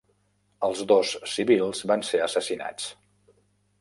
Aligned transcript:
Els 0.67 0.79
dos 0.93 1.11
civils 1.33 1.83
van 1.93 2.07
ser 2.11 2.23
assassinats. 2.29 2.89